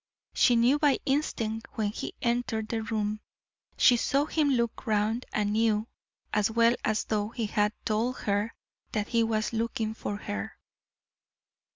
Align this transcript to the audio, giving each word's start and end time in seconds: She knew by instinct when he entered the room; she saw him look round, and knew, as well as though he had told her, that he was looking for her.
She 0.33 0.55
knew 0.55 0.79
by 0.79 0.97
instinct 1.05 1.67
when 1.75 1.91
he 1.91 2.15
entered 2.23 2.69
the 2.69 2.81
room; 2.81 3.19
she 3.77 3.97
saw 3.97 4.25
him 4.25 4.49
look 4.49 4.87
round, 4.87 5.27
and 5.31 5.53
knew, 5.53 5.85
as 6.33 6.49
well 6.49 6.73
as 6.83 7.03
though 7.03 7.29
he 7.29 7.45
had 7.45 7.71
told 7.85 8.17
her, 8.21 8.55
that 8.93 9.09
he 9.09 9.23
was 9.23 9.53
looking 9.53 9.93
for 9.93 10.17
her. 10.17 10.57